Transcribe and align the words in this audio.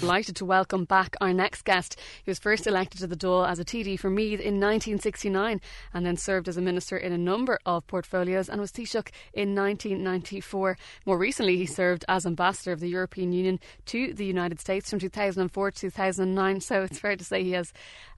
Delighted 0.00 0.36
to 0.36 0.44
welcome 0.44 0.84
back 0.84 1.16
our 1.20 1.32
next 1.32 1.62
guest. 1.62 1.98
He 2.24 2.30
was 2.30 2.38
first 2.38 2.66
elected 2.66 3.00
to 3.00 3.06
the 3.06 3.16
Dáil 3.16 3.48
as 3.48 3.58
a 3.58 3.64
TD 3.64 3.98
for 3.98 4.10
Meath 4.10 4.40
in 4.40 4.60
1969 4.60 5.60
and 5.94 6.06
then 6.06 6.16
served 6.16 6.48
as 6.48 6.56
a 6.56 6.60
minister 6.60 6.96
in 6.96 7.12
a 7.12 7.18
number 7.18 7.58
of 7.64 7.86
portfolios 7.86 8.48
and 8.48 8.60
was 8.60 8.72
Taoiseach 8.72 9.10
in 9.32 9.54
1994. 9.54 10.76
More 11.06 11.16
recently, 11.16 11.56
he 11.56 11.64
served 11.64 12.04
as 12.08 12.26
ambassador 12.26 12.72
of 12.72 12.80
the 12.80 12.88
European 12.88 13.32
Union 13.32 13.60
to 13.86 14.12
the 14.12 14.26
United 14.26 14.60
States 14.60 14.90
from 14.90 14.98
2004 14.98 15.70
to 15.70 15.80
2009. 15.80 16.60
So 16.60 16.82
it's 16.82 16.98
fair 16.98 17.16
to 17.16 17.24
say 17.24 17.42
he 17.42 17.52
has 17.52 17.72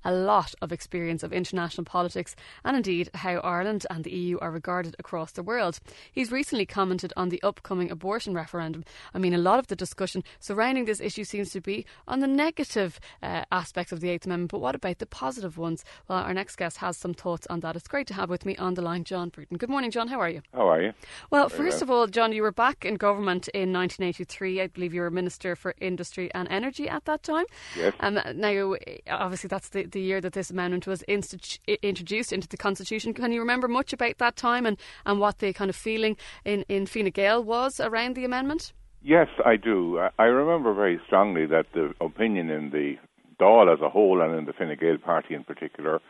a 0.04 0.12
lot 0.12 0.54
of 0.62 0.72
experience 0.72 1.22
of 1.22 1.32
international 1.32 1.84
politics 1.84 2.36
and 2.64 2.76
indeed 2.76 3.10
how 3.12 3.38
Ireland 3.38 3.86
and 3.90 4.04
the 4.04 4.12
EU 4.12 4.38
are 4.38 4.52
regarded 4.52 4.94
across 4.98 5.32
the 5.32 5.42
world. 5.42 5.80
He's 6.12 6.30
recently 6.30 6.64
commented 6.64 7.12
on 7.16 7.28
the 7.28 7.42
upcoming 7.42 7.90
abortion 7.90 8.32
referendum. 8.32 8.84
I 9.12 9.18
mean, 9.18 9.34
a 9.34 9.38
lot 9.38 9.58
of 9.58 9.66
the 9.66 9.76
discussion 9.76 10.22
surrounding 10.38 10.84
this 10.84 11.00
issue 11.00 11.24
seems 11.24 11.50
to 11.50 11.60
be 11.66 11.84
on 12.08 12.20
the 12.20 12.26
negative 12.26 12.98
uh, 13.22 13.44
aspects 13.52 13.92
of 13.92 14.00
the 14.00 14.08
Eighth 14.08 14.24
Amendment, 14.24 14.52
but 14.52 14.60
what 14.60 14.74
about 14.74 14.98
the 14.98 15.06
positive 15.06 15.58
ones? 15.58 15.84
Well, 16.08 16.18
our 16.18 16.32
next 16.32 16.56
guest 16.56 16.78
has 16.78 16.96
some 16.96 17.12
thoughts 17.12 17.46
on 17.48 17.60
that. 17.60 17.76
It's 17.76 17.88
great 17.88 18.06
to 18.06 18.14
have 18.14 18.30
with 18.30 18.46
me 18.46 18.56
on 18.56 18.72
the 18.74 18.82
line 18.82 19.04
John 19.04 19.28
Bruton. 19.28 19.58
Good 19.58 19.68
morning, 19.68 19.90
John. 19.90 20.08
How 20.08 20.20
are 20.20 20.30
you? 20.30 20.40
How 20.54 20.68
are 20.68 20.80
you? 20.80 20.94
Well, 21.30 21.48
Very 21.48 21.70
first 21.70 21.82
well. 21.82 21.82
of 21.82 21.90
all, 21.90 22.06
John, 22.06 22.32
you 22.32 22.42
were 22.42 22.52
back 22.52 22.86
in 22.86 22.94
government 22.94 23.48
in 23.48 23.72
1983. 23.72 24.62
I 24.62 24.66
believe 24.68 24.94
you 24.94 25.02
were 25.02 25.10
Minister 25.10 25.54
for 25.56 25.74
Industry 25.80 26.30
and 26.34 26.48
Energy 26.48 26.88
at 26.88 27.04
that 27.04 27.22
time. 27.22 27.44
Yes. 27.76 27.92
Um, 28.00 28.18
now, 28.34 28.76
obviously, 29.10 29.48
that's 29.48 29.68
the, 29.70 29.84
the 29.84 30.00
year 30.00 30.20
that 30.20 30.32
this 30.32 30.50
amendment 30.50 30.86
was 30.86 31.02
institu- 31.08 31.58
introduced 31.82 32.32
into 32.32 32.48
the 32.48 32.56
Constitution. 32.56 33.12
Can 33.12 33.32
you 33.32 33.40
remember 33.40 33.68
much 33.68 33.92
about 33.92 34.18
that 34.18 34.36
time 34.36 34.64
and, 34.64 34.78
and 35.04 35.20
what 35.20 35.38
the 35.38 35.52
kind 35.52 35.68
of 35.68 35.76
feeling 35.76 36.16
in, 36.44 36.64
in 36.68 36.86
Fine 36.86 37.10
Gael 37.10 37.42
was 37.42 37.80
around 37.80 38.14
the 38.14 38.24
amendment? 38.24 38.72
Yes, 39.06 39.28
I 39.44 39.54
do. 39.54 40.00
I 40.18 40.24
remember 40.24 40.74
very 40.74 41.00
strongly 41.06 41.46
that 41.46 41.66
the 41.72 41.94
opinion 42.00 42.50
in 42.50 42.70
the 42.70 42.96
Dáil 43.40 43.72
as 43.72 43.80
a 43.80 43.88
whole 43.88 44.20
and 44.20 44.36
in 44.36 44.46
the 44.46 44.52
Fine 44.52 44.76
Gael 44.80 44.98
party 44.98 45.36
in 45.36 45.44
particular 45.44 46.00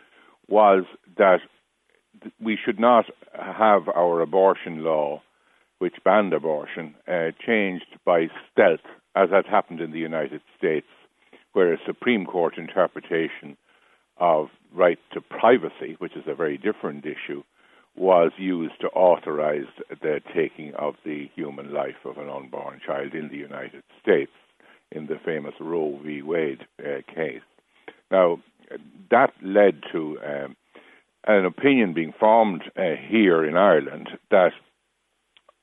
was 0.48 0.84
that 1.18 1.40
we 2.40 2.56
should 2.56 2.80
not 2.80 3.04
have 3.34 3.86
our 3.94 4.22
abortion 4.22 4.82
law, 4.82 5.20
which 5.78 5.96
banned 6.06 6.32
abortion, 6.32 6.94
uh, 7.06 7.32
changed 7.46 7.98
by 8.06 8.28
stealth, 8.50 8.86
as 9.14 9.28
had 9.28 9.44
happened 9.44 9.82
in 9.82 9.90
the 9.92 9.98
United 9.98 10.40
States, 10.56 10.86
where 11.52 11.74
a 11.74 11.78
Supreme 11.84 12.24
Court 12.24 12.56
interpretation 12.56 13.58
of 14.16 14.46
right 14.72 14.98
to 15.12 15.20
privacy, 15.20 15.96
which 15.98 16.16
is 16.16 16.24
a 16.26 16.34
very 16.34 16.56
different 16.56 17.04
issue, 17.04 17.42
was 17.96 18.32
used 18.36 18.80
to 18.80 18.88
authorize 18.88 19.66
the 20.02 20.20
taking 20.34 20.74
of 20.74 20.94
the 21.04 21.30
human 21.34 21.72
life 21.72 22.04
of 22.04 22.18
an 22.18 22.28
unborn 22.28 22.80
child 22.84 23.14
in 23.14 23.28
the 23.28 23.36
United 23.36 23.82
States 24.02 24.32
in 24.92 25.06
the 25.06 25.18
famous 25.24 25.54
Roe 25.60 25.98
v. 26.04 26.22
Wade 26.22 26.66
uh, 26.80 27.00
case. 27.12 27.40
Now, 28.10 28.38
that 29.10 29.32
led 29.42 29.82
to 29.92 30.18
um, 30.24 30.56
an 31.26 31.44
opinion 31.44 31.92
being 31.92 32.12
formed 32.18 32.62
uh, 32.76 32.82
here 33.08 33.44
in 33.44 33.56
Ireland 33.56 34.10
that 34.30 34.52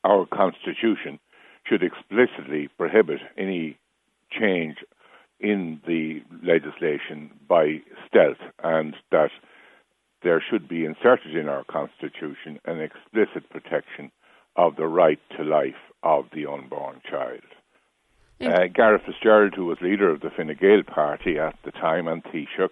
our 0.03 0.25
constitution 0.25 1.19
should 1.65 1.83
explicitly 1.83 2.69
prohibit 2.77 3.19
any 3.37 3.77
change 4.31 4.77
in 5.39 5.79
the 5.87 6.21
legislation 6.41 7.29
by 7.47 7.81
stealth, 8.07 8.37
and 8.63 8.95
that 9.11 9.29
there 10.23 10.43
should 10.49 10.67
be 10.67 10.85
inserted 10.85 11.35
in 11.35 11.49
our 11.49 11.63
constitution 11.65 12.59
an 12.65 12.79
explicit 12.79 13.49
protection 13.49 14.11
of 14.55 14.75
the 14.75 14.87
right 14.87 15.19
to 15.37 15.43
life 15.43 15.75
of 16.03 16.25
the 16.33 16.45
unborn 16.45 17.01
child. 17.09 17.41
Uh, 18.41 18.67
Garret 18.73 19.03
FitzGerald, 19.05 19.55
who 19.55 19.65
was 19.65 19.77
leader 19.81 20.09
of 20.09 20.21
the 20.21 20.29
Fine 20.29 20.55
Gael 20.59 20.83
party 20.83 21.39
at 21.39 21.55
the 21.63 21.71
time, 21.71 22.07
and 22.07 22.23
Taoiseach, 22.23 22.69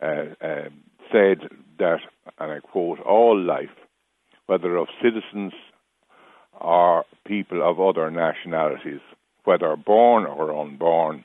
uh, 0.00 0.44
uh, 0.44 0.68
said 1.10 1.48
that, 1.78 1.98
and 2.38 2.52
I 2.52 2.60
quote, 2.60 3.00
all 3.00 3.38
life, 3.38 3.76
whether 4.46 4.76
of 4.76 4.88
citizens 5.02 5.52
or 6.60 7.04
people 7.26 7.62
of 7.62 7.80
other 7.80 8.10
nationalities, 8.10 9.00
whether 9.44 9.74
born 9.76 10.24
or 10.24 10.58
unborn, 10.58 11.24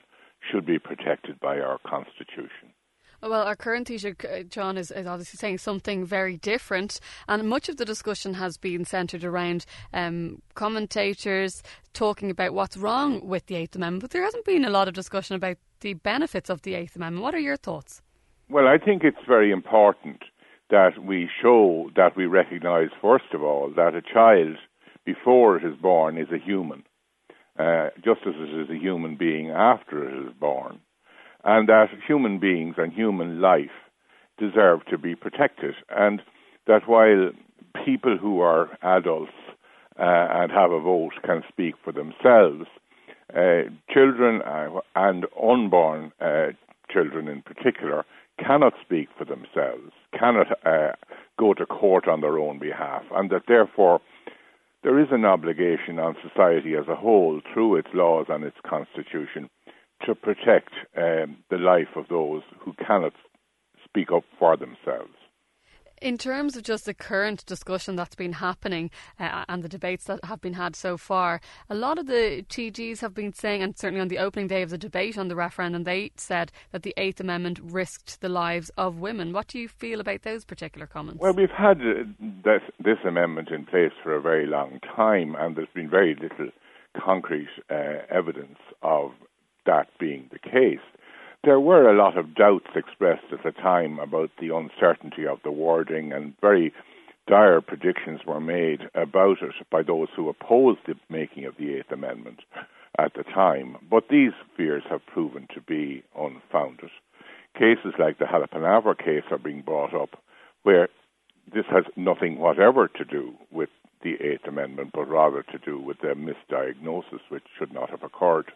should 0.50 0.66
be 0.66 0.78
protected 0.78 1.40
by 1.40 1.58
our 1.58 1.78
Constitution. 1.86 2.72
Well, 3.20 3.42
our 3.42 3.56
current 3.56 3.90
uh, 3.90 4.42
John, 4.48 4.78
is, 4.78 4.90
is, 4.90 5.06
obviously 5.06 5.38
saying 5.38 5.58
something 5.58 6.04
very 6.04 6.36
different, 6.36 7.00
and 7.26 7.48
much 7.48 7.68
of 7.68 7.76
the 7.76 7.84
discussion 7.84 8.34
has 8.34 8.56
been 8.56 8.84
centred 8.84 9.24
around 9.24 9.66
um, 9.92 10.40
commentators 10.54 11.62
talking 11.92 12.30
about 12.30 12.54
what's 12.54 12.76
wrong 12.76 13.26
with 13.26 13.46
the 13.46 13.56
Eighth 13.56 13.74
Amendment, 13.74 14.02
but 14.02 14.10
there 14.10 14.22
hasn't 14.22 14.44
been 14.44 14.64
a 14.64 14.70
lot 14.70 14.86
of 14.86 14.94
discussion 14.94 15.34
about 15.34 15.56
the 15.80 15.94
benefits 15.94 16.48
of 16.48 16.62
the 16.62 16.74
Eighth 16.74 16.94
Amendment. 16.94 17.24
What 17.24 17.34
are 17.34 17.40
your 17.40 17.56
thoughts? 17.56 18.02
Well, 18.48 18.68
I 18.68 18.78
think 18.78 19.02
it's 19.02 19.16
very 19.26 19.50
important 19.50 20.22
that 20.70 21.04
we 21.04 21.28
show 21.42 21.90
that 21.96 22.16
we 22.16 22.26
recognise, 22.26 22.88
first 23.02 23.32
of 23.32 23.42
all, 23.42 23.72
that 23.74 23.94
a 23.94 24.02
child, 24.02 24.56
before 25.04 25.56
it 25.56 25.64
is 25.64 25.76
born, 25.80 26.18
is 26.18 26.28
a 26.30 26.38
human 26.38 26.84
uh, 27.58 27.88
just 27.96 28.20
as 28.26 28.34
it 28.36 28.60
is 28.60 28.70
a 28.70 28.78
human 28.78 29.16
being 29.16 29.50
after 29.50 30.08
it 30.08 30.28
is 30.28 30.32
born, 30.38 30.80
and 31.44 31.68
that 31.68 31.88
human 32.06 32.38
beings 32.38 32.74
and 32.78 32.92
human 32.92 33.40
life 33.40 33.70
deserve 34.38 34.84
to 34.86 34.98
be 34.98 35.14
protected, 35.14 35.74
and 35.90 36.22
that 36.66 36.86
while 36.86 37.30
people 37.84 38.16
who 38.16 38.40
are 38.40 38.78
adults 38.82 39.32
uh, 39.98 40.28
and 40.30 40.52
have 40.52 40.70
a 40.70 40.80
vote 40.80 41.12
can 41.24 41.42
speak 41.48 41.74
for 41.82 41.92
themselves, 41.92 42.66
uh, 43.34 43.68
children 43.92 44.40
uh, 44.42 44.80
and 44.94 45.26
unborn 45.42 46.12
uh, 46.20 46.48
children 46.90 47.28
in 47.28 47.42
particular 47.42 48.04
cannot 48.38 48.72
speak 48.80 49.08
for 49.18 49.24
themselves, 49.24 49.92
cannot 50.18 50.46
uh, 50.64 50.92
go 51.38 51.52
to 51.54 51.66
court 51.66 52.08
on 52.08 52.20
their 52.20 52.38
own 52.38 52.58
behalf, 52.58 53.02
and 53.12 53.30
that 53.30 53.42
therefore 53.48 54.00
there 54.82 54.98
is 54.98 55.08
an 55.10 55.24
obligation 55.24 55.98
on 55.98 56.16
society 56.22 56.74
as 56.74 56.86
a 56.88 56.94
whole, 56.94 57.40
through 57.52 57.76
its 57.76 57.88
laws 57.92 58.26
and 58.28 58.44
its 58.44 58.56
constitution, 58.64 59.50
to 60.06 60.14
protect 60.14 60.72
um, 60.96 61.38
the 61.50 61.58
life 61.58 61.96
of 61.96 62.06
those 62.08 62.42
who 62.60 62.72
cannot 62.74 63.12
speak 63.84 64.12
up 64.12 64.24
for 64.38 64.56
themselves. 64.56 65.14
In 66.00 66.16
terms 66.16 66.56
of 66.56 66.62
just 66.62 66.84
the 66.84 66.94
current 66.94 67.44
discussion 67.46 67.96
that's 67.96 68.14
been 68.14 68.34
happening 68.34 68.90
uh, 69.18 69.44
and 69.48 69.64
the 69.64 69.68
debates 69.68 70.04
that 70.04 70.24
have 70.24 70.40
been 70.40 70.52
had 70.52 70.76
so 70.76 70.96
far, 70.96 71.40
a 71.68 71.74
lot 71.74 71.98
of 71.98 72.06
the 72.06 72.44
TDs 72.48 73.00
have 73.00 73.14
been 73.14 73.32
saying, 73.32 73.62
and 73.62 73.76
certainly 73.76 74.00
on 74.00 74.06
the 74.06 74.18
opening 74.18 74.46
day 74.46 74.62
of 74.62 74.70
the 74.70 74.78
debate 74.78 75.18
on 75.18 75.26
the 75.26 75.34
referendum, 75.34 75.82
they 75.82 76.12
said 76.16 76.52
that 76.70 76.84
the 76.84 76.94
Eighth 76.96 77.18
Amendment 77.18 77.58
risked 77.60 78.20
the 78.20 78.28
lives 78.28 78.70
of 78.76 79.00
women. 79.00 79.32
What 79.32 79.48
do 79.48 79.58
you 79.58 79.66
feel 79.66 79.98
about 79.98 80.22
those 80.22 80.44
particular 80.44 80.86
comments? 80.86 81.20
Well, 81.20 81.34
we've 81.34 81.50
had 81.50 81.78
uh, 81.80 82.04
this, 82.44 82.62
this 82.78 82.98
amendment 83.04 83.48
in 83.50 83.66
place 83.66 83.92
for 84.00 84.14
a 84.14 84.20
very 84.20 84.46
long 84.46 84.78
time, 84.94 85.34
and 85.36 85.56
there's 85.56 85.66
been 85.74 85.90
very 85.90 86.14
little 86.14 86.52
concrete 86.96 87.48
uh, 87.70 88.04
evidence 88.08 88.58
of 88.82 89.10
that 89.68 89.86
being 90.00 90.28
the 90.32 90.38
case 90.40 90.80
there 91.44 91.60
were 91.60 91.88
a 91.88 91.96
lot 91.96 92.18
of 92.18 92.34
doubts 92.34 92.70
expressed 92.74 93.32
at 93.32 93.44
the 93.44 93.52
time 93.52 93.98
about 94.00 94.30
the 94.40 94.54
uncertainty 94.54 95.26
of 95.26 95.38
the 95.44 95.52
wording, 95.52 96.12
and 96.12 96.34
very 96.40 96.72
dire 97.28 97.60
predictions 97.60 98.20
were 98.26 98.40
made 98.40 98.80
about 98.94 99.38
it 99.42 99.54
by 99.70 99.82
those 99.82 100.08
who 100.16 100.28
opposed 100.28 100.80
the 100.86 100.94
making 101.08 101.44
of 101.44 101.56
the 101.56 101.74
Eighth 101.74 101.92
Amendment 101.92 102.40
at 102.98 103.14
the 103.14 103.22
time. 103.22 103.76
But 103.88 104.08
these 104.10 104.32
fears 104.56 104.82
have 104.90 105.06
proven 105.06 105.46
to 105.54 105.60
be 105.60 106.02
unfounded. 106.16 106.90
Cases 107.54 107.94
like 107.98 108.18
the 108.18 108.24
Halappanavar 108.24 108.98
case 108.98 109.24
are 109.30 109.38
being 109.38 109.62
brought 109.62 109.94
up, 109.94 110.20
where 110.64 110.88
this 111.54 111.66
has 111.70 111.84
nothing 111.96 112.38
whatever 112.38 112.88
to 112.88 113.04
do 113.04 113.32
with 113.50 113.70
the 114.02 114.14
Eighth 114.14 114.46
Amendment, 114.46 114.90
but 114.92 115.08
rather 115.08 115.42
to 115.44 115.58
do 115.58 115.78
with 115.78 115.98
a 116.02 116.14
misdiagnosis 116.14 117.20
which 117.28 117.44
should 117.58 117.72
not 117.72 117.90
have 117.90 118.02
occurred. 118.02 118.52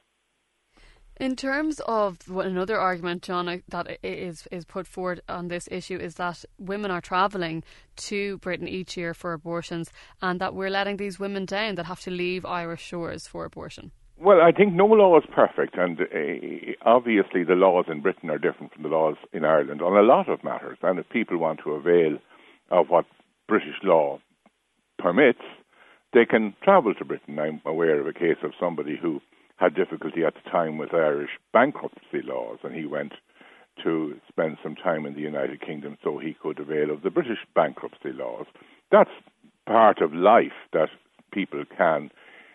In 1.23 1.37
terms 1.37 1.81
of 1.87 2.19
another 2.29 2.77
argument, 2.81 3.23
John, 3.23 3.63
that 3.69 3.99
is 4.03 4.49
is 4.51 4.65
put 4.65 4.89
forward 4.89 5.21
on 5.29 5.47
this 5.47 5.69
issue 5.71 5.97
is 5.97 6.17
that 6.17 6.45
women 6.59 6.91
are 6.91 7.01
travelling 7.01 7.63
to 8.09 8.39
Britain 8.39 8.67
each 8.67 8.97
year 8.97 9.15
for 9.15 9.33
abortions, 9.33 9.93
and 10.21 10.41
that 10.41 10.53
we're 10.53 10.69
letting 10.69 10.97
these 10.97 11.21
women 11.21 11.45
down 11.47 11.77
that 11.77 11.87
have 11.87 12.01
to 12.01 12.11
leave 12.11 12.45
Irish 12.45 12.83
shores 12.83 13.29
for 13.29 13.45
abortion. 13.45 13.93
Well, 14.19 14.41
I 14.43 14.51
think 14.51 14.75
no 14.75 14.87
law 14.87 15.17
is 15.17 15.25
perfect, 15.33 15.77
and 15.79 16.01
uh, 16.01 16.73
obviously 16.85 17.45
the 17.45 17.55
laws 17.55 17.85
in 17.89 18.01
Britain 18.01 18.29
are 18.29 18.39
different 18.39 18.73
from 18.73 18.83
the 18.83 18.89
laws 18.89 19.15
in 19.33 19.45
Ireland 19.45 19.81
on 19.81 19.97
a 19.97 20.03
lot 20.03 20.29
of 20.29 20.43
matters. 20.43 20.79
And 20.83 20.99
if 20.99 21.09
people 21.09 21.39
want 21.39 21.61
to 21.63 21.71
avail 21.71 22.19
of 22.73 22.89
what 22.89 23.05
British 23.47 23.79
law 23.85 24.19
permits, 24.99 25.45
they 26.13 26.25
can 26.25 26.57
travel 26.65 26.95
to 26.95 27.05
Britain. 27.05 27.39
I'm 27.39 27.63
aware 27.65 28.01
of 28.01 28.09
a 28.09 28.13
case 28.13 28.43
of 28.43 28.55
somebody 28.59 28.99
who 29.01 29.21
had 29.63 29.75
difficulty 29.75 30.25
at 30.25 30.35
the 30.35 30.51
time 30.51 30.77
with 30.77 30.93
Irish 30.93 31.31
bankruptcy 31.53 32.23
laws, 32.25 32.59
and 32.65 32.75
he 32.75 32.85
went 32.85 33.13
to 33.83 34.17
spend 34.29 34.59
some 34.63 34.75
time 34.75 35.07
in 35.07 35.15
the 35.15 35.21
United 35.21 35.61
Kingdom 35.61 35.97
so 36.03 36.19
he 36.19 36.35
could 36.35 36.59
avail 36.59 36.91
of 36.91 37.03
the 37.03 37.11
British 37.11 37.39
bankruptcy 37.55 38.13
laws. 38.13 38.47
That's 38.91 39.11
part 39.67 40.01
of 40.03 40.13
life 40.13 40.53
that 40.73 40.89
people 41.33 41.65
can 41.77 42.11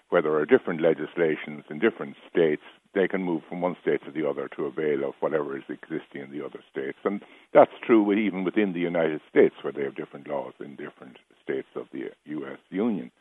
where 0.10 0.22
there 0.22 0.36
are 0.36 0.46
different 0.46 0.82
legislations 0.82 1.64
in 1.70 1.80
different 1.80 2.16
states, 2.32 2.62
they 2.94 3.08
can 3.08 3.24
move 3.24 3.42
from 3.50 3.62
one 3.62 3.76
state 3.82 4.02
to 4.06 4.12
the 4.12 4.28
other 4.28 4.48
to 4.56 4.66
avail 4.66 5.04
of 5.04 5.14
whatever 5.20 5.58
is 5.58 5.64
existing 5.70 6.22
in 6.22 6.32
the 6.32 6.46
other 6.46 6.60
states. 6.72 6.98
And 7.04 7.22
that's 7.54 7.72
true 7.86 8.12
even 8.14 8.44
within 8.44 8.74
the 8.74 8.80
United 8.80 9.22
States, 9.30 9.56
where 9.62 9.74
they 9.74 9.84
have 9.84 9.96
different 9.96 10.28
laws 10.28 10.54
in 10.60 10.78
different 10.78 11.18
states 11.44 11.68
of 11.76 11.88
the 11.92 12.06
U.S. 12.26 12.60
Union. 12.70 13.12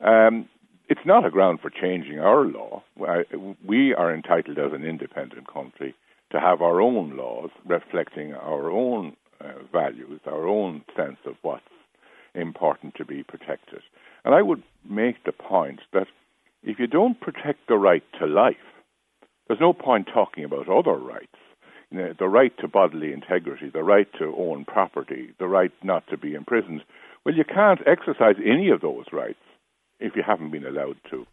Um, 0.00 0.48
it's 0.92 1.06
not 1.06 1.24
a 1.24 1.30
ground 1.30 1.58
for 1.62 1.70
changing 1.70 2.18
our 2.18 2.44
law. 2.44 2.82
We 3.66 3.94
are 3.94 4.14
entitled 4.14 4.58
as 4.58 4.74
an 4.74 4.84
independent 4.84 5.50
country 5.50 5.94
to 6.32 6.38
have 6.38 6.60
our 6.60 6.82
own 6.82 7.16
laws 7.16 7.48
reflecting 7.64 8.34
our 8.34 8.70
own 8.70 9.16
uh, 9.40 9.52
values, 9.72 10.20
our 10.26 10.46
own 10.46 10.84
sense 10.94 11.16
of 11.24 11.36
what's 11.40 11.64
important 12.34 12.94
to 12.96 13.06
be 13.06 13.22
protected. 13.22 13.80
And 14.26 14.34
I 14.34 14.42
would 14.42 14.62
make 14.86 15.24
the 15.24 15.32
point 15.32 15.80
that 15.94 16.08
if 16.62 16.78
you 16.78 16.86
don't 16.86 17.18
protect 17.18 17.68
the 17.68 17.78
right 17.78 18.04
to 18.18 18.26
life, 18.26 18.68
there's 19.48 19.60
no 19.60 19.72
point 19.72 20.08
talking 20.12 20.44
about 20.44 20.68
other 20.68 20.98
rights. 20.98 21.40
You 21.90 21.98
know, 22.00 22.14
the 22.18 22.28
right 22.28 22.52
to 22.58 22.68
bodily 22.68 23.14
integrity, 23.14 23.70
the 23.72 23.82
right 23.82 24.08
to 24.18 24.34
own 24.36 24.66
property, 24.66 25.32
the 25.38 25.48
right 25.48 25.72
not 25.82 26.06
to 26.08 26.18
be 26.18 26.34
imprisoned. 26.34 26.82
Well, 27.24 27.34
you 27.34 27.44
can't 27.44 27.80
exercise 27.86 28.36
any 28.44 28.68
of 28.68 28.82
those 28.82 29.06
rights 29.10 29.38
if 30.02 30.16
you 30.16 30.22
haven't 30.22 30.50
been 30.50 30.66
allowed 30.66 30.96
to 31.10 31.26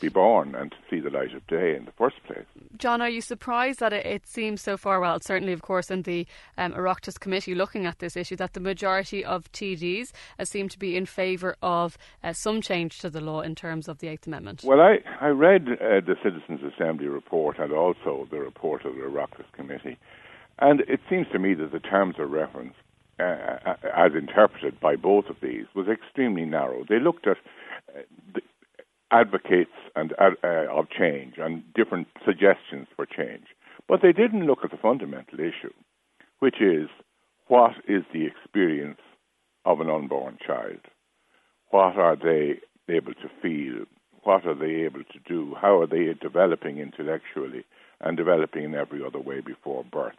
be 0.00 0.08
born 0.08 0.54
and 0.54 0.70
to 0.70 0.76
see 0.88 1.00
the 1.00 1.10
light 1.10 1.34
of 1.34 1.44
day 1.48 1.74
in 1.74 1.84
the 1.84 1.92
first 1.92 2.16
place. 2.24 2.44
John, 2.76 3.02
are 3.02 3.08
you 3.08 3.20
surprised 3.20 3.80
that 3.80 3.92
it, 3.92 4.06
it 4.06 4.26
seems 4.26 4.62
so 4.62 4.76
far, 4.76 5.00
well, 5.00 5.18
certainly, 5.20 5.52
of 5.52 5.62
course, 5.62 5.90
in 5.90 6.02
the 6.02 6.26
um, 6.56 6.72
Oireachtas 6.72 7.18
committee 7.18 7.54
looking 7.54 7.84
at 7.86 7.98
this 7.98 8.16
issue, 8.16 8.36
that 8.36 8.52
the 8.52 8.60
majority 8.60 9.24
of 9.24 9.50
TDs 9.52 10.12
uh, 10.38 10.44
seem 10.44 10.68
to 10.68 10.78
be 10.78 10.96
in 10.96 11.06
favour 11.06 11.56
of 11.62 11.98
uh, 12.22 12.32
some 12.32 12.60
change 12.60 12.98
to 13.00 13.10
the 13.10 13.20
law 13.20 13.40
in 13.40 13.54
terms 13.54 13.88
of 13.88 13.98
the 13.98 14.08
Eighth 14.08 14.26
Amendment? 14.26 14.62
Well, 14.64 14.80
I, 14.80 14.98
I 15.20 15.28
read 15.28 15.68
uh, 15.68 16.00
the 16.06 16.16
Citizens' 16.22 16.60
Assembly 16.74 17.08
report 17.08 17.58
and 17.58 17.72
also 17.72 18.28
the 18.30 18.38
report 18.38 18.84
of 18.84 18.94
the 18.94 19.02
Oireachtas 19.02 19.50
committee, 19.52 19.98
and 20.60 20.80
it 20.82 21.00
seems 21.10 21.26
to 21.32 21.38
me 21.38 21.54
that 21.54 21.72
the 21.72 21.80
terms 21.80 22.16
of 22.18 22.30
reference, 22.30 22.74
uh, 23.18 23.22
uh, 23.24 23.74
as 23.96 24.12
interpreted 24.14 24.78
by 24.78 24.94
both 24.94 25.26
of 25.26 25.36
these, 25.42 25.66
was 25.74 25.88
extremely 25.88 26.44
narrow. 26.44 26.84
They 26.88 27.00
looked 27.00 27.26
at 27.26 27.36
uh, 27.36 27.40
advocates 29.10 29.70
and 29.96 30.12
uh, 30.20 30.30
of 30.70 30.86
change 30.90 31.34
and 31.38 31.62
different 31.74 32.08
suggestions 32.24 32.86
for 32.94 33.06
change. 33.06 33.46
But 33.88 34.02
they 34.02 34.12
didn't 34.12 34.46
look 34.46 34.60
at 34.64 34.70
the 34.70 34.76
fundamental 34.76 35.40
issue, 35.40 35.72
which 36.40 36.60
is 36.60 36.88
what 37.46 37.72
is 37.86 38.02
the 38.12 38.26
experience 38.26 39.00
of 39.64 39.80
an 39.80 39.88
unborn 39.88 40.38
child? 40.44 40.80
What 41.70 41.96
are 41.96 42.16
they 42.16 42.60
able 42.92 43.14
to 43.14 43.30
feel? 43.42 43.84
What 44.22 44.46
are 44.46 44.54
they 44.54 44.84
able 44.84 45.04
to 45.04 45.18
do? 45.26 45.54
How 45.60 45.80
are 45.80 45.86
they 45.86 46.12
developing 46.20 46.78
intellectually 46.78 47.64
and 48.00 48.16
developing 48.16 48.64
in 48.64 48.74
every 48.74 49.04
other 49.04 49.18
way 49.18 49.40
before 49.40 49.84
birth? 49.84 50.16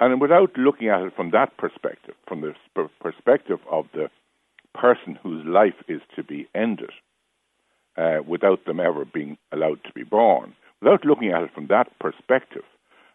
And 0.00 0.20
without 0.20 0.56
looking 0.56 0.88
at 0.88 1.02
it 1.02 1.14
from 1.14 1.30
that 1.30 1.56
perspective, 1.58 2.14
from 2.26 2.40
the 2.40 2.54
perspective 3.00 3.58
of 3.70 3.86
the 3.92 4.08
person 4.74 5.18
whose 5.22 5.44
life 5.46 5.74
is 5.88 6.00
to 6.16 6.22
be 6.22 6.48
ended, 6.54 6.90
uh, 7.96 8.18
without 8.26 8.64
them 8.64 8.80
ever 8.80 9.04
being 9.04 9.36
allowed 9.52 9.82
to 9.84 9.92
be 9.92 10.02
born. 10.02 10.54
Without 10.80 11.04
looking 11.04 11.30
at 11.30 11.42
it 11.42 11.54
from 11.54 11.68
that 11.68 11.98
perspective, 11.98 12.64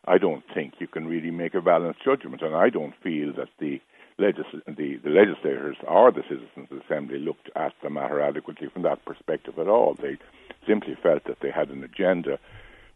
I 0.06 0.18
don't 0.18 0.44
think 0.54 0.76
you 0.80 0.88
can 0.88 1.08
really 1.08 1.32
make 1.32 1.54
a 1.54 1.62
balanced 1.62 2.04
judgment, 2.04 2.42
and 2.42 2.56
I 2.56 2.70
don't 2.70 2.94
feel 3.04 3.34
that 3.34 3.50
the, 3.60 3.82
legis- 4.18 4.64
the, 4.66 4.98
the 5.04 5.10
legislators 5.10 5.76
or 5.86 6.12
the 6.12 6.24
Citizens' 6.24 6.82
Assembly 6.86 7.20
looked 7.20 7.50
at 7.56 7.74
the 7.84 7.90
matter 7.90 8.22
adequately 8.22 8.70
from 8.70 8.84
that 8.84 9.04
perspective 9.04 9.60
at 9.60 9.68
all. 9.68 9.96
They 9.96 10.18
simply 10.66 10.96
felt 11.02 11.26
that 11.26 11.40
they 11.42 11.52
had 11.52 11.70
an 11.70 11.84
agenda 11.84 12.40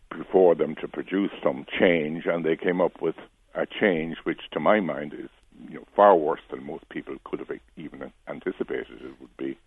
before 0.10 0.56
them 0.56 0.76
to 0.76 0.88
produce 0.88 1.32
some 1.44 1.66
change, 1.78 2.26
and 2.26 2.46
they 2.46 2.56
came 2.56 2.80
up 2.80 3.02
with 3.02 3.16
a 3.56 3.66
change 3.66 4.18
which, 4.24 4.42
to 4.52 4.60
my 4.60 4.80
mind, 4.80 5.14
is 5.14 5.30
you 5.70 5.76
know, 5.76 5.86
far 5.96 6.16
worse 6.16 6.42
than 6.50 6.66
most 6.66 6.88
people 6.90 7.16
could 7.24 7.40
have 7.40 7.52
even 7.78 8.12
anticipated 8.28 9.02
it 9.02 9.22
would 9.22 9.38
be. 9.38 9.58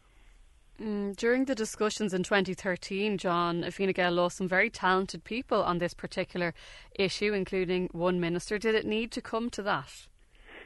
Mm, 0.80 1.16
during 1.16 1.44
the 1.44 1.54
discussions 1.54 2.12
in 2.12 2.24
2013, 2.24 3.16
John, 3.16 3.70
Fine 3.70 3.92
Gael 3.92 4.12
lost 4.12 4.38
some 4.38 4.48
very 4.48 4.70
talented 4.70 5.22
people 5.22 5.62
on 5.62 5.78
this 5.78 5.94
particular 5.94 6.52
issue, 6.98 7.32
including 7.32 7.88
one 7.92 8.20
minister. 8.20 8.58
Did 8.58 8.74
it 8.74 8.84
need 8.84 9.12
to 9.12 9.22
come 9.22 9.50
to 9.50 9.62
that? 9.62 10.08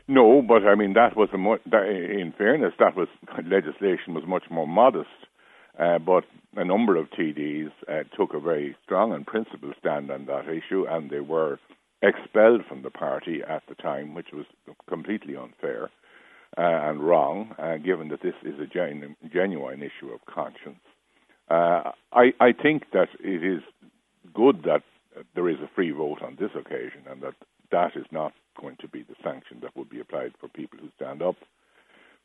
No, 0.07 0.41
but 0.41 0.67
I 0.67 0.75
mean 0.75 0.95
that 0.95 1.15
was 1.15 1.29
a 1.35 1.69
that, 1.69 1.87
in 1.87 2.33
fairness, 2.39 2.73
that 2.79 2.97
was 2.97 3.09
legislation 3.45 4.15
was 4.15 4.25
much 4.27 4.45
more 4.51 4.67
modest. 4.67 5.11
Uh, 5.79 5.99
but 5.99 6.25
a 6.57 6.65
number 6.65 6.97
of 6.97 7.07
TDs 7.11 7.71
uh, 7.89 8.03
took 8.17 8.33
a 8.35 8.41
very 8.41 8.75
strong 8.85 9.13
and 9.13 9.27
principled 9.27 9.75
stand 9.79 10.11
on 10.11 10.25
that 10.25 10.49
issue, 10.49 10.87
and 10.89 11.11
they 11.11 11.21
were 11.21 11.61
expelled 12.03 12.65
from 12.67 12.83
the 12.83 12.91
party 12.91 13.43
at 13.47 13.63
the 13.69 13.75
time, 13.75 14.15
which 14.15 14.29
was 14.33 14.47
completely 14.89 15.37
unfair 15.37 15.91
uh, 16.57 16.61
and 16.63 17.03
wrong, 17.03 17.55
uh, 17.59 17.77
given 17.77 18.09
that 18.09 18.23
this 18.23 18.35
is 18.43 18.59
a 18.61 18.67
genu- 18.67 19.15
genuine 19.33 19.83
issue 19.83 20.11
of 20.13 20.25
conscience. 20.27 20.81
Uh, 21.51 21.93
I, 22.13 22.33
I 22.41 22.53
think 22.53 22.85
that 22.93 23.09
it 23.21 23.43
is 23.43 23.63
good 24.35 24.63
that 24.65 24.83
there 25.35 25.49
is 25.49 25.59
a 25.61 25.71
free 25.75 25.91
vote 25.91 26.23
on 26.23 26.37
this 26.39 26.51
occasion, 26.55 27.03
and 27.11 27.23
that 27.23 27.35
that 27.71 27.97
is 27.97 28.07
not 28.11 28.33
going 28.61 28.77
to 28.81 28.89
be 28.89 29.03
the 29.03 29.15
sanction 29.23 29.59
that 29.63 29.77
will 29.77 29.85
be 29.85 30.01
applied 30.01 30.33
for 30.41 30.49
people 30.49 30.79
who 30.81 30.89
stand 30.97 31.23
up 31.23 31.37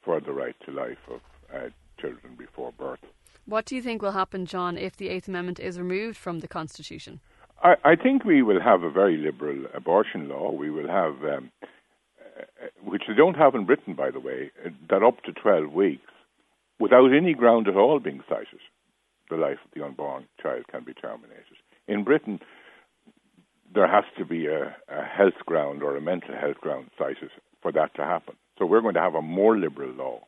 for 0.03 0.19
the 0.19 0.31
right 0.31 0.55
to 0.65 0.71
life 0.71 0.97
of 1.09 1.21
uh, 1.53 1.69
children 1.99 2.35
before 2.37 2.71
birth. 2.73 2.99
What 3.45 3.65
do 3.65 3.75
you 3.75 3.81
think 3.81 4.01
will 4.01 4.11
happen, 4.11 4.45
John, 4.45 4.77
if 4.77 4.95
the 4.95 5.09
Eighth 5.09 5.27
Amendment 5.27 5.59
is 5.59 5.77
removed 5.79 6.17
from 6.17 6.39
the 6.39 6.47
Constitution? 6.47 7.19
I, 7.63 7.75
I 7.85 7.95
think 7.95 8.25
we 8.25 8.41
will 8.41 8.61
have 8.61 8.83
a 8.83 8.91
very 8.91 9.17
liberal 9.17 9.65
abortion 9.73 10.27
law. 10.27 10.51
We 10.51 10.69
will 10.69 10.87
have 10.87 11.15
um, 11.23 11.51
uh, 12.37 12.67
which 12.83 13.03
they 13.07 13.13
don't 13.13 13.37
have 13.37 13.55
in 13.55 13.65
Britain, 13.65 13.93
by 13.95 14.11
the 14.11 14.19
way, 14.19 14.51
uh, 14.65 14.69
that 14.89 15.03
up 15.03 15.23
to 15.23 15.31
12 15.31 15.71
weeks, 15.71 16.11
without 16.79 17.13
any 17.13 17.33
ground 17.33 17.67
at 17.67 17.75
all 17.75 17.99
being 17.99 18.21
cited, 18.27 18.59
the 19.29 19.37
life 19.37 19.59
of 19.63 19.71
the 19.73 19.85
unborn 19.85 20.25
child 20.41 20.65
can 20.69 20.83
be 20.83 20.93
terminated. 20.93 21.57
In 21.87 22.03
Britain, 22.03 22.39
there 23.73 23.87
has 23.87 24.03
to 24.17 24.25
be 24.25 24.47
a, 24.47 24.75
a 24.89 25.03
health 25.03 25.45
ground 25.45 25.83
or 25.83 25.95
a 25.95 26.01
mental 26.01 26.35
health 26.35 26.57
ground 26.57 26.89
cited 26.97 27.29
for 27.61 27.71
that 27.71 27.95
to 27.95 28.03
happen. 28.03 28.35
So 28.59 28.65
we're 28.65 28.81
going 28.81 28.93
to 28.95 29.01
have 29.01 29.15
a 29.15 29.21
more 29.21 29.57
liberal 29.57 29.91
law. 29.91 30.19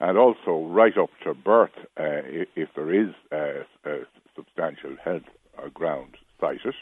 And 0.00 0.18
also, 0.18 0.66
right 0.66 0.98
up 0.98 1.10
to 1.22 1.34
birth, 1.34 1.70
uh, 1.98 2.26
if 2.56 2.68
there 2.74 2.92
is 2.92 3.14
a, 3.32 3.60
a 3.88 4.00
substantial 4.34 4.96
health 5.02 5.22
uh, 5.56 5.68
ground 5.68 6.16
cited, 6.44 6.74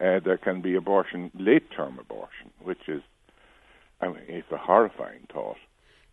uh, 0.00 0.20
there 0.24 0.38
can 0.38 0.60
be 0.60 0.74
abortion, 0.74 1.30
late 1.34 1.70
term 1.70 1.98
abortion, 1.98 2.50
which 2.62 2.88
is 2.88 3.02
I 4.00 4.08
mean, 4.08 4.24
it's 4.28 4.50
a 4.50 4.58
horrifying 4.58 5.26
thought. 5.32 5.58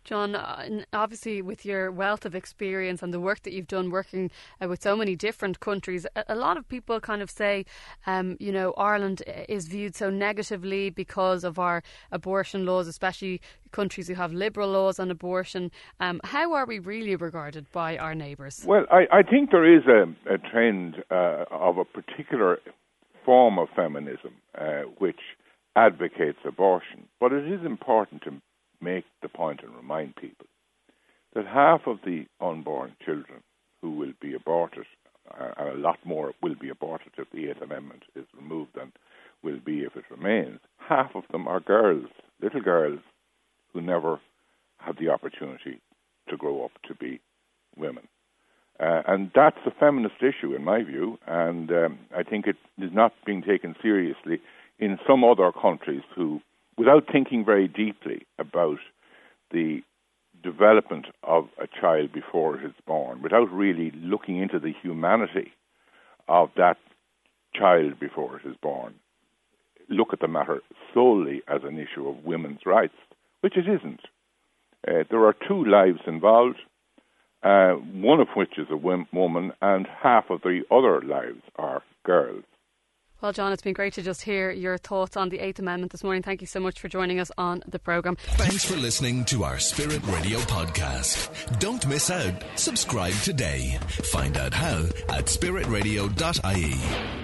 John, 0.04 0.34
uh, 0.34 0.82
obviously, 0.92 1.42
with 1.42 1.64
your 1.64 1.90
wealth 1.90 2.24
of 2.24 2.34
experience 2.34 3.02
and 3.02 3.12
the 3.12 3.20
work 3.20 3.42
that 3.42 3.52
you've 3.52 3.66
done 3.66 3.90
working 3.90 4.30
uh, 4.60 4.68
with 4.68 4.82
so 4.82 4.96
many 4.96 5.16
different 5.16 5.60
countries, 5.60 6.06
a, 6.28 6.34
lot 6.34 6.56
of 6.56 6.66
people 6.68 7.00
kind 7.00 7.22
of 7.22 7.30
say, 7.30 7.64
um, 8.06 8.36
you 8.40 8.52
know, 8.52 8.72
Ireland 8.72 9.22
is 9.48 9.68
viewed 9.68 9.94
so 9.94 10.10
negatively 10.10 10.90
because 10.90 11.44
of 11.44 11.58
our 11.58 11.82
abortion 12.10 12.64
laws, 12.64 12.88
especially 12.88 13.40
countries 13.72 14.08
who 14.08 14.14
have 14.14 14.32
liberal 14.32 14.70
laws 14.70 14.98
on 14.98 15.10
abortion. 15.10 15.70
Um, 16.00 16.20
how 16.24 16.54
are 16.54 16.66
we 16.66 16.78
really 16.78 17.16
regarded 17.16 17.70
by 17.72 17.98
our 17.98 18.14
neighbours? 18.14 18.64
Well, 18.66 18.86
I, 18.90 19.06
I, 19.12 19.22
think 19.22 19.50
there 19.50 19.70
is 19.72 19.84
a, 19.86 20.32
a 20.32 20.38
trend 20.38 20.96
uh, 21.10 21.44
of 21.50 21.78
a 21.78 21.84
particular 21.84 22.58
form 23.24 23.58
of 23.58 23.68
feminism 23.76 24.32
uh, 24.58 24.82
which 24.98 25.20
advocates 25.76 26.38
abortion. 26.46 27.06
But 27.20 27.32
it 27.32 27.46
is 27.46 27.64
important 27.64 28.22
to 28.22 28.32
make 28.80 29.04
the 29.22 29.28
point 29.28 29.60
and 29.62 29.74
remind 29.74 30.16
people 30.16 30.46
that 31.34 31.46
half 31.46 31.82
of 31.86 31.98
the 32.04 32.26
unborn 32.40 32.92
children 33.04 33.42
who 33.80 33.92
will 33.92 34.12
be 34.20 34.34
aborted, 34.34 34.86
and 35.38 35.68
a 35.68 35.74
lot 35.74 35.98
more 36.04 36.32
will 36.42 36.56
be 36.60 36.68
aborted 36.68 37.12
if 37.16 37.30
the 37.30 37.48
Eighth 37.48 37.62
Amendment 37.62 38.02
is 38.16 38.26
removed 38.36 38.70
than 38.74 38.92
will 39.42 39.60
be 39.64 39.80
if 39.80 39.96
it 39.96 40.04
remains, 40.10 40.60
half 40.76 41.14
of 41.14 41.24
them 41.30 41.46
are 41.48 41.60
girls, 41.60 42.06
little 42.42 42.60
girls, 42.60 43.00
who 43.72 43.80
never 43.80 44.20
have 44.78 44.96
the 44.98 45.08
opportunity 45.08 45.80
to 46.28 46.36
grow 46.36 46.64
up 46.64 46.72
to 46.86 46.94
be 46.94 47.20
women. 47.76 48.06
Uh, 48.80 49.02
and 49.06 49.30
that's 49.34 49.58
a 49.66 49.70
feminist 49.70 50.16
issue, 50.22 50.54
in 50.54 50.64
my 50.64 50.82
view, 50.82 51.18
and 51.26 51.70
um, 51.70 51.98
I 52.16 52.22
think 52.22 52.46
it 52.46 52.56
is 52.78 52.90
not 52.92 53.12
being 53.26 53.42
taken 53.42 53.76
seriously 53.82 54.40
in 54.78 54.98
some 55.06 55.22
other 55.22 55.52
countries 55.52 56.02
who, 56.14 56.40
without 56.80 57.04
thinking 57.12 57.44
very 57.44 57.68
deeply 57.68 58.26
about 58.38 58.78
the 59.50 59.82
development 60.42 61.04
of 61.22 61.46
a 61.62 61.66
child 61.78 62.10
before 62.10 62.58
it 62.58 62.64
is 62.64 62.72
born, 62.86 63.20
without 63.20 63.52
really 63.52 63.92
looking 63.96 64.38
into 64.38 64.58
the 64.58 64.72
humanity 64.82 65.52
of 66.26 66.48
that 66.56 66.78
child 67.54 68.00
before 68.00 68.40
it 68.40 68.48
is 68.48 68.56
born, 68.62 68.94
look 69.90 70.08
at 70.14 70.20
the 70.20 70.26
matter 70.26 70.62
solely 70.94 71.42
as 71.48 71.60
an 71.64 71.78
issue 71.78 72.08
of 72.08 72.24
women's 72.24 72.60
rights, 72.64 72.96
which 73.42 73.58
it 73.58 73.68
isn't. 73.68 74.00
Uh, 74.88 75.04
there 75.10 75.26
are 75.26 75.36
two 75.46 75.62
lives 75.62 76.00
involved, 76.06 76.60
uh, 77.42 77.72
one 77.72 78.20
of 78.20 78.28
which 78.34 78.56
is 78.56 78.68
a 78.70 79.04
woman, 79.12 79.52
and 79.60 79.86
half 80.02 80.30
of 80.30 80.40
the 80.40 80.62
other 80.70 81.02
lives 81.02 81.42
are 81.56 81.82
girls. 82.06 82.44
Well, 83.20 83.32
John, 83.32 83.52
it's 83.52 83.62
been 83.62 83.74
great 83.74 83.92
to 83.94 84.02
just 84.02 84.22
hear 84.22 84.50
your 84.50 84.78
thoughts 84.78 85.16
on 85.16 85.28
the 85.28 85.40
Eighth 85.40 85.58
Amendment 85.58 85.92
this 85.92 86.02
morning. 86.02 86.22
Thank 86.22 86.40
you 86.40 86.46
so 86.46 86.58
much 86.58 86.80
for 86.80 86.88
joining 86.88 87.20
us 87.20 87.30
on 87.36 87.62
the 87.68 87.78
programme. 87.78 88.16
Thanks 88.16 88.64
for 88.64 88.76
listening 88.76 89.26
to 89.26 89.44
our 89.44 89.58
Spirit 89.58 90.00
Radio 90.06 90.38
podcast. 90.40 91.58
Don't 91.58 91.86
miss 91.86 92.10
out. 92.10 92.42
Subscribe 92.56 93.14
today. 93.14 93.78
Find 93.88 94.38
out 94.38 94.54
how 94.54 94.84
at 95.10 95.26
spiritradio.ie. 95.26 97.19